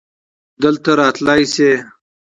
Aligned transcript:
دلته 0.61 0.91
راتللی 0.99 1.43
شې؟ 1.53 1.71